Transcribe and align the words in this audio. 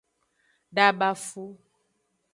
Dabafu. 0.75 1.45